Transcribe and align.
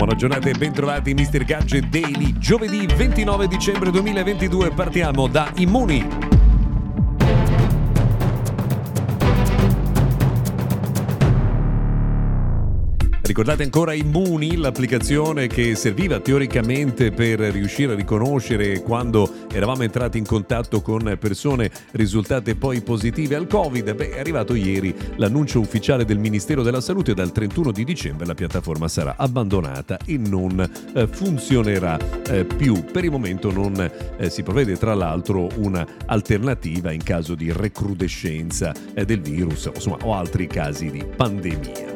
Buona 0.00 0.14
giornata 0.14 0.48
e 0.48 0.54
bentrovati 0.54 1.12
Mr. 1.12 1.44
Gadget 1.44 1.88
Daily. 1.88 2.38
Giovedì 2.38 2.86
29 2.86 3.46
dicembre 3.46 3.90
2022 3.90 4.70
partiamo 4.70 5.28
da 5.28 5.52
Immuni. 5.56 6.29
Ricordate 13.30 13.62
ancora 13.62 13.92
Immuni, 13.92 14.56
l'applicazione 14.56 15.46
che 15.46 15.76
serviva 15.76 16.18
teoricamente 16.18 17.12
per 17.12 17.38
riuscire 17.38 17.92
a 17.92 17.94
riconoscere 17.94 18.80
quando 18.80 19.46
eravamo 19.52 19.84
entrati 19.84 20.18
in 20.18 20.26
contatto 20.26 20.82
con 20.82 21.16
persone 21.16 21.70
risultate 21.92 22.56
poi 22.56 22.80
positive 22.80 23.36
al 23.36 23.46
Covid? 23.46 23.94
Beh, 23.94 24.10
è 24.10 24.18
arrivato 24.18 24.56
ieri 24.56 24.92
l'annuncio 25.14 25.60
ufficiale 25.60 26.04
del 26.04 26.18
Ministero 26.18 26.64
della 26.64 26.80
Salute 26.80 27.14
dal 27.14 27.30
31 27.30 27.70
di 27.70 27.84
dicembre 27.84 28.26
la 28.26 28.34
piattaforma 28.34 28.88
sarà 28.88 29.14
abbandonata 29.16 29.96
e 30.04 30.18
non 30.18 30.68
eh, 30.92 31.06
funzionerà 31.06 31.96
eh, 32.26 32.44
più. 32.44 32.82
Per 32.82 33.04
il 33.04 33.12
momento 33.12 33.52
non 33.52 33.78
eh, 34.16 34.28
si 34.28 34.42
provvede 34.42 34.76
tra 34.76 34.94
l'altro 34.94 35.46
un'alternativa 35.54 36.90
in 36.90 37.04
caso 37.04 37.36
di 37.36 37.52
recrudescenza 37.52 38.74
del 38.92 39.20
virus 39.20 39.70
insomma, 39.72 39.98
o 40.02 40.16
altri 40.16 40.48
casi 40.48 40.90
di 40.90 41.04
pandemia. 41.04 41.89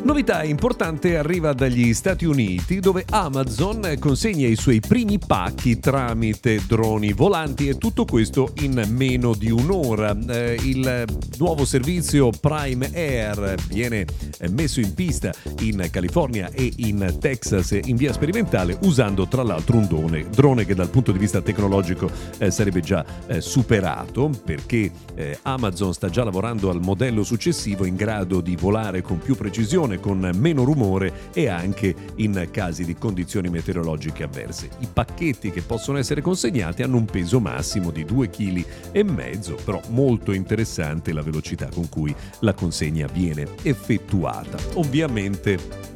Novità 0.00 0.42
importante 0.44 1.18
arriva 1.18 1.52
dagli 1.52 1.92
Stati 1.92 2.24
Uniti 2.24 2.78
dove 2.78 3.04
Amazon 3.10 3.96
consegna 3.98 4.46
i 4.46 4.54
suoi 4.54 4.80
primi 4.80 5.18
pacchi 5.18 5.80
tramite 5.80 6.62
droni 6.66 7.12
volanti 7.12 7.68
e 7.68 7.76
tutto 7.76 8.04
questo 8.04 8.52
in 8.60 8.82
meno 8.88 9.34
di 9.34 9.50
un'ora. 9.50 10.16
Eh, 10.28 10.56
il 10.62 11.04
nuovo 11.38 11.64
servizio 11.64 12.30
Prime 12.30 12.90
Air 12.94 13.56
viene 13.66 14.06
messo 14.50 14.80
in 14.80 14.94
pista 14.94 15.32
in 15.60 15.88
California 15.90 16.48
e 16.52 16.72
in 16.76 17.16
Texas 17.20 17.78
in 17.84 17.96
via 17.96 18.12
sperimentale 18.12 18.78
usando 18.82 19.26
tra 19.26 19.42
l'altro 19.42 19.76
un 19.76 19.86
drone, 19.86 20.26
drone 20.30 20.64
che 20.64 20.74
dal 20.74 20.90
punto 20.90 21.12
di 21.12 21.18
vista 21.18 21.42
tecnologico 21.42 22.08
eh, 22.38 22.50
sarebbe 22.50 22.80
già 22.80 23.04
eh, 23.26 23.40
superato 23.40 24.30
perché 24.44 24.90
eh, 25.14 25.38
Amazon 25.42 25.92
sta 25.92 26.08
già 26.08 26.22
lavorando 26.24 26.70
al 26.70 26.80
modello 26.80 27.24
successivo 27.24 27.84
in 27.84 27.96
grado 27.96 28.40
di 28.40 28.56
volare 28.56 29.02
con 29.02 29.18
più 29.18 29.34
precisione 29.34 29.87
con 29.96 30.30
meno 30.34 30.64
rumore 30.64 31.30
e 31.32 31.48
anche 31.48 31.94
in 32.16 32.48
casi 32.50 32.84
di 32.84 32.94
condizioni 32.94 33.48
meteorologiche 33.48 34.24
avverse. 34.24 34.68
I 34.80 34.88
pacchetti 34.92 35.50
che 35.50 35.62
possono 35.62 35.98
essere 35.98 36.20
consegnati 36.20 36.82
hanno 36.82 36.98
un 36.98 37.06
peso 37.06 37.40
massimo 37.40 37.90
di 37.90 38.04
2,5 38.04 38.64
kg, 38.92 39.62
però 39.64 39.80
molto 39.88 40.32
interessante 40.32 41.12
la 41.12 41.22
velocità 41.22 41.68
con 41.72 41.88
cui 41.88 42.14
la 42.40 42.54
consegna 42.54 43.06
viene 43.12 43.46
effettuata. 43.62 44.58
Ovviamente 44.74 45.86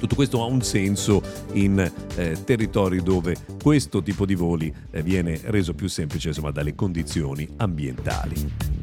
tutto 0.00 0.14
questo 0.14 0.42
ha 0.42 0.46
un 0.46 0.62
senso 0.62 1.22
in 1.52 1.78
eh, 2.16 2.44
territori 2.44 3.02
dove 3.02 3.36
questo 3.62 4.02
tipo 4.02 4.24
di 4.24 4.34
voli 4.34 4.74
eh, 4.90 5.02
viene 5.02 5.38
reso 5.44 5.74
più 5.74 5.88
semplice 5.88 6.28
insomma, 6.28 6.50
dalle 6.50 6.74
condizioni 6.74 7.46
ambientali. 7.56 8.79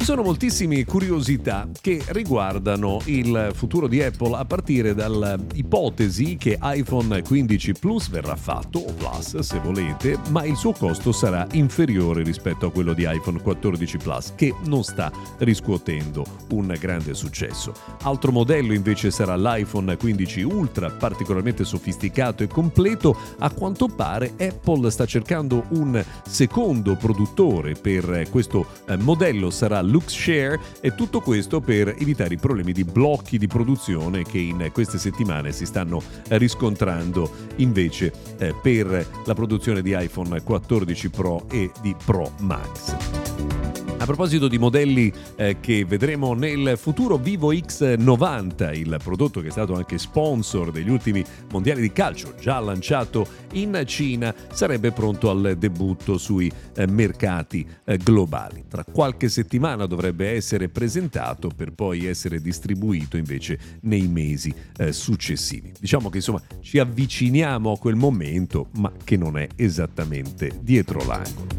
Ci 0.00 0.06
sono 0.06 0.22
moltissime 0.22 0.84
curiosità 0.84 1.68
che 1.80 2.02
riguardano 2.08 3.00
il 3.04 3.50
futuro 3.54 3.86
di 3.86 4.02
Apple 4.02 4.34
a 4.34 4.44
partire 4.44 4.94
dall'ipotesi 4.94 6.36
che 6.36 6.58
iPhone 6.60 7.22
15 7.22 7.72
Plus 7.74 8.08
verrà 8.08 8.34
fatto, 8.34 8.78
o 8.78 8.92
Plus 8.94 9.38
se 9.38 9.60
volete, 9.60 10.18
ma 10.30 10.44
il 10.44 10.56
suo 10.56 10.72
costo 10.72 11.12
sarà 11.12 11.46
inferiore 11.52 12.22
rispetto 12.22 12.66
a 12.66 12.72
quello 12.72 12.94
di 12.94 13.06
iPhone 13.06 13.40
14 13.40 13.98
Plus, 13.98 14.32
che 14.34 14.54
non 14.64 14.82
sta 14.82 15.12
riscuotendo 15.38 16.24
un 16.52 16.74
grande 16.80 17.14
successo. 17.14 17.74
Altro 18.02 18.32
modello 18.32 18.72
invece 18.72 19.10
sarà 19.10 19.36
l'iPhone 19.36 19.96
15 19.96 20.42
Ultra, 20.42 20.90
particolarmente 20.90 21.64
sofisticato 21.64 22.42
e 22.42 22.48
completo. 22.48 23.16
A 23.38 23.50
quanto 23.50 23.86
pare 23.86 24.32
Apple 24.38 24.90
sta 24.90 25.04
cercando 25.04 25.66
un 25.70 26.02
secondo 26.26 26.96
produttore 26.96 27.74
per 27.74 28.26
questo 28.30 28.66
modello 28.98 29.50
sarà 29.50 29.80
LuxShare 29.80 30.58
e 30.80 30.94
tutto 30.94 31.20
questo 31.20 31.60
per 31.60 31.94
evitare 31.98 32.34
i 32.34 32.38
problemi 32.38 32.72
di 32.72 32.84
blocchi 32.84 33.38
di 33.38 33.46
produzione 33.46 34.24
che 34.24 34.38
in 34.38 34.70
queste 34.72 34.98
settimane 34.98 35.52
si 35.52 35.66
stanno 35.66 36.02
riscontrando 36.28 37.30
invece 37.56 38.12
eh, 38.38 38.54
per 38.60 39.06
la 39.24 39.34
produzione 39.34 39.82
di 39.82 39.94
iPhone 39.96 40.42
14 40.42 41.10
Pro 41.10 41.44
e 41.50 41.70
di 41.80 41.94
Pro 42.04 42.32
Max. 42.40 43.69
A 44.00 44.06
proposito 44.06 44.48
di 44.48 44.56
modelli 44.56 45.12
eh, 45.36 45.58
che 45.60 45.84
vedremo 45.84 46.32
nel 46.32 46.78
futuro, 46.78 47.18
Vivo 47.18 47.52
X90, 47.52 48.74
il 48.74 48.98
prodotto 49.04 49.42
che 49.42 49.48
è 49.48 49.50
stato 49.50 49.74
anche 49.74 49.98
sponsor 49.98 50.70
degli 50.70 50.88
ultimi 50.88 51.22
mondiali 51.52 51.82
di 51.82 51.92
calcio, 51.92 52.34
già 52.40 52.58
lanciato 52.60 53.26
in 53.52 53.82
Cina, 53.84 54.34
sarebbe 54.50 54.90
pronto 54.92 55.28
al 55.28 55.54
debutto 55.58 56.16
sui 56.16 56.50
eh, 56.76 56.86
mercati 56.86 57.64
eh, 57.84 57.98
globali. 57.98 58.64
Tra 58.70 58.84
qualche 58.84 59.28
settimana 59.28 59.84
dovrebbe 59.84 60.30
essere 60.30 60.70
presentato 60.70 61.50
per 61.54 61.72
poi 61.74 62.06
essere 62.06 62.40
distribuito 62.40 63.18
invece 63.18 63.58
nei 63.82 64.08
mesi 64.08 64.50
eh, 64.78 64.92
successivi. 64.92 65.74
Diciamo 65.78 66.08
che 66.08 66.16
insomma 66.16 66.40
ci 66.62 66.78
avviciniamo 66.78 67.72
a 67.72 67.78
quel 67.78 67.96
momento, 67.96 68.68
ma 68.78 68.90
che 69.04 69.18
non 69.18 69.36
è 69.36 69.46
esattamente 69.56 70.58
dietro 70.62 71.04
l'angolo. 71.04 71.49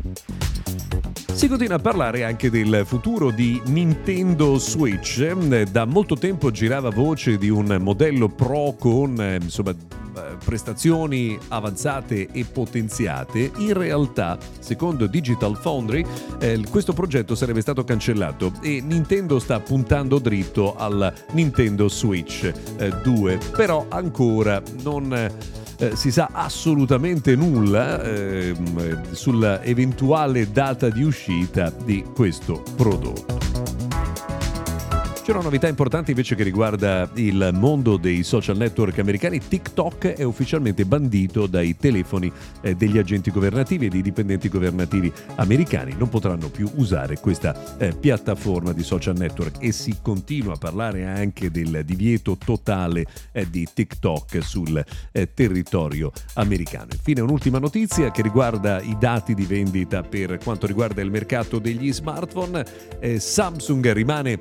Si 1.41 1.47
continua 1.47 1.78
a 1.78 1.79
parlare 1.79 2.24
anche 2.24 2.52
del 2.52 2.84
futuro 2.85 3.31
di 3.31 3.59
Nintendo 3.66 4.59
Switch. 4.59 5.28
Da 5.72 5.85
molto 5.85 6.16
tempo 6.16 6.52
girava 6.52 6.91
voce 6.91 7.40
di 7.40 7.50
un 7.50 7.79
modello 7.81 8.29
Pro 8.29 8.75
con 8.78 9.19
eh, 9.19 9.40
insomma, 9.41 9.72
eh, 9.72 10.38
prestazioni 10.46 11.35
avanzate 11.47 12.28
e 12.31 12.46
potenziate, 12.46 13.50
in 13.57 13.74
realtà, 13.74 14.38
secondo 14.59 15.07
Digital 15.07 15.57
Foundry, 15.57 16.06
eh, 16.40 16.62
questo 16.69 16.94
progetto 16.94 17.34
sarebbe 17.34 17.62
stato 17.62 17.84
cancellato 17.84 18.51
e 18.62 18.80
Nintendo 18.85 19.40
sta 19.40 19.59
puntando 19.59 20.19
dritto 20.19 20.75
al 20.75 21.12
Nintendo 21.31 21.90
Switch 21.90 22.53
eh, 22.78 22.91
2, 23.01 23.40
però 23.56 23.88
ancora 23.90 24.62
non 24.84 25.59
eh, 25.81 25.96
si 25.96 26.12
sa 26.12 26.30
assolutamente 26.31 27.36
nulla 27.36 28.02
eh, 28.03 28.56
sull'eventuale 29.12 30.52
data 30.52 30.90
di 30.90 31.02
uscita 31.02 31.74
di 31.84 32.06
questo 32.14 32.64
prodotto. 32.75 33.71
C'è 35.31 35.38
una 35.38 35.46
novità 35.46 35.69
importante 35.69 36.12
invece 36.12 36.36
che 36.36 36.44
riguarda 36.44 37.09
il 37.14 37.52
mondo 37.53 37.96
dei 37.96 38.22
social 38.22 38.58
network 38.58 39.00
americani. 39.00 39.40
TikTok 39.40 40.08
è 40.08 40.24
ufficialmente 40.24 40.84
bandito 40.84 41.47
dai 41.47 41.78
telefoni 41.78 42.30
eh, 42.59 42.75
degli 42.75 42.97
agenti 42.97 43.31
governativi 43.31 43.86
e 43.86 43.90
dei 43.90 44.02
dipendenti 44.02 44.50
governativi 44.50 45.09
americani. 45.36 45.96
Non 45.97 46.09
potranno 46.09 46.50
più 46.50 46.69
usare 46.75 47.18
questa 47.19 47.78
eh, 47.78 47.96
piattaforma 47.96 48.74
di 48.74 48.84
social 48.84 49.16
network 49.16 49.56
e 49.62 49.72
si 49.72 50.00
continua 50.02 50.56
a 50.56 50.58
parlare 50.58 51.06
anche 51.06 51.50
del 51.50 51.84
divieto 51.86 52.36
totale 52.36 53.06
eh, 53.31 53.50
di 53.50 53.66
TikTok 53.74 54.44
sul 54.44 54.83
territorio 55.33 56.12
americano. 56.33 56.88
Infine 56.92 57.22
un'ultima 57.22 57.57
notizia 57.57 58.12
che 58.12 58.22
riguarda 58.22 58.81
i 58.81 58.98
dati 59.00 59.33
di 59.33 59.45
vendita 59.45 60.04
per 60.04 60.39
quanto 60.44 60.68
riguarda 60.68 61.01
il 61.01 61.10
mercato 61.10 61.57
degli 61.57 61.94
smartphone. 61.94 62.66
Samsung 63.18 63.94
rimane 63.94 64.38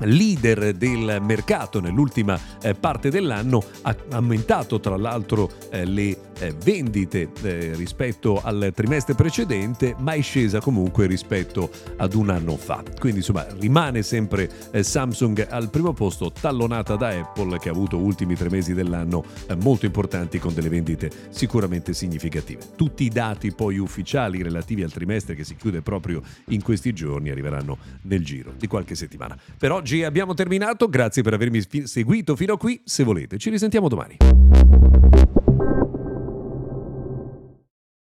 leader 0.00 0.74
del 0.74 1.18
mercato 1.22 1.80
nell'ultima 1.80 2.38
eh, 2.60 2.74
parte 2.74 3.10
dell'anno, 3.10 3.62
ha 3.82 3.96
aumentato 4.10 4.80
tra 4.80 4.96
l'altro 4.96 5.50
eh, 5.70 5.84
le 5.84 6.18
eh, 6.38 6.54
vendite 6.62 7.30
rispetto 7.74 8.42
al 8.42 8.72
trimestre 8.74 9.14
precedente, 9.14 9.94
ma 9.98 10.12
è 10.12 10.20
scesa 10.20 10.60
comunque 10.60 11.06
rispetto 11.06 11.70
ad 11.96 12.14
un 12.14 12.28
anno 12.28 12.56
fa. 12.56 12.82
Quindi 12.98 13.18
insomma 13.18 13.46
rimane 13.58 14.02
sempre 14.02 14.50
Samsung 14.78 15.46
al 15.48 15.70
primo 15.70 15.94
posto, 15.94 16.30
tallonata 16.30 16.96
da 16.96 17.08
Apple 17.08 17.58
che 17.58 17.70
ha 17.70 17.72
avuto 17.72 17.96
ultimi 17.96 18.34
tre 18.34 18.50
mesi 18.50 18.74
dell'anno 18.74 19.24
molto 19.60 19.86
importanti 19.86 20.38
con 20.38 20.52
delle 20.52 20.68
vendite 20.68 21.10
sicuramente 21.30 21.94
significative. 21.94 22.60
Tutti 22.76 23.04
i 23.04 23.08
dati 23.08 23.52
poi 23.52 23.78
ufficiali 23.78 24.42
relativi 24.42 24.82
al 24.82 24.92
trimestre 24.92 25.34
che 25.34 25.44
si 25.44 25.56
chiude 25.56 25.80
proprio 25.80 26.20
in 26.48 26.62
questi 26.62 26.92
giorni 26.92 27.30
arriveranno 27.30 27.78
nel 28.02 28.24
giro 28.24 28.52
di 28.58 28.66
qualche 28.66 28.94
settimana. 28.94 29.38
Per 29.56 29.72
oggi 29.72 29.85
oggi 29.86 30.02
abbiamo 30.02 30.34
terminato, 30.34 30.88
grazie 30.88 31.22
per 31.22 31.34
avermi 31.34 31.62
seguito 31.84 32.34
fino 32.34 32.54
a 32.54 32.58
qui, 32.58 32.80
se 32.82 33.04
volete 33.04 33.38
ci 33.38 33.50
risentiamo 33.50 33.86
domani. 33.86 34.16